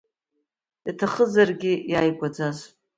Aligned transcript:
Иаҭахызаргь 0.87 1.67
иааигәаӡаз… 1.91 2.57